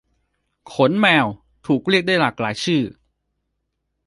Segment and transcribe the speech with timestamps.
[0.73, 1.25] ขนแมว
[1.67, 2.83] ถูกเรียกได้หลากหลายชื่อ